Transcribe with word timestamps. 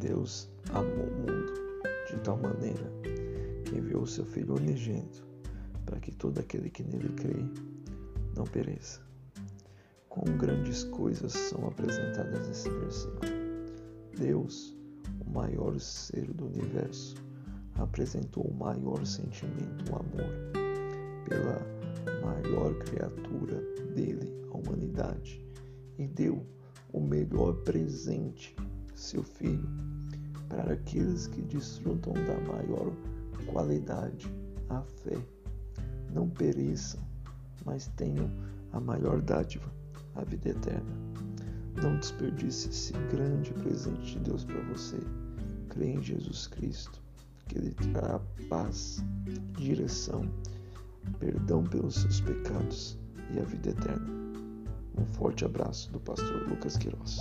Deus 0.00 0.48
amou 0.70 1.06
o 1.06 1.14
mundo 1.18 1.52
de 2.08 2.16
tal 2.20 2.36
maneira 2.36 2.90
que 3.64 3.76
enviou 3.76 4.02
o 4.02 4.06
seu 4.06 4.24
Filho 4.24 4.54
unigênito 4.54 5.26
para 5.84 5.98
que 6.00 6.12
todo 6.12 6.38
aquele 6.38 6.70
que 6.70 6.82
nele 6.82 7.08
crê 7.10 7.44
não 8.36 8.44
pereça. 8.44 9.00
Quão 10.08 10.36
grandes 10.36 10.84
coisas 10.84 11.32
são 11.32 11.66
apresentadas 11.66 12.46
nesse 12.48 12.70
versículo. 12.70 13.20
Deus, 14.18 14.76
o 15.24 15.30
maior 15.30 15.78
ser 15.78 16.32
do 16.32 16.46
universo, 16.46 17.16
apresentou 17.74 18.44
o 18.44 18.54
maior 18.54 19.04
sentimento, 19.06 19.92
o 19.92 19.96
amor, 19.96 20.30
pela 21.28 21.60
maior 22.22 22.74
criatura 22.84 23.60
dele, 23.94 24.32
a 24.52 24.56
humanidade, 24.56 25.44
e 25.98 26.06
deu 26.06 26.44
o 26.92 27.00
melhor 27.00 27.54
presente, 27.62 28.56
seu 28.96 29.22
Filho, 29.22 29.68
para 30.48 30.72
aqueles 30.72 31.26
que 31.26 31.42
desfrutam 31.42 32.14
da 32.14 32.40
maior 32.52 32.92
qualidade, 33.46 34.32
a 34.68 34.80
fé. 34.82 35.18
Não 36.12 36.28
pereçam, 36.28 37.00
mas 37.64 37.88
tenham 37.96 38.30
a 38.72 38.80
maior 38.80 39.20
dádiva, 39.20 39.70
a 40.14 40.24
vida 40.24 40.50
eterna. 40.50 40.96
Não 41.82 41.98
desperdice 41.98 42.70
esse 42.70 42.92
grande 43.10 43.52
presente 43.52 44.12
de 44.12 44.20
Deus 44.20 44.44
para 44.44 44.60
você. 44.62 44.98
Crê 45.68 45.92
em 45.92 46.02
Jesus 46.02 46.46
Cristo, 46.46 47.02
que 47.46 47.58
Ele 47.58 47.72
trará 47.72 48.18
paz, 48.48 49.04
direção, 49.58 50.22
perdão 51.18 51.64
pelos 51.64 51.96
seus 51.96 52.20
pecados 52.20 52.98
e 53.34 53.38
a 53.38 53.44
vida 53.44 53.70
eterna. 53.70 54.16
Um 54.98 55.04
forte 55.04 55.44
abraço 55.44 55.92
do 55.92 56.00
pastor 56.00 56.48
Lucas 56.48 56.78
Queiroz. 56.78 57.18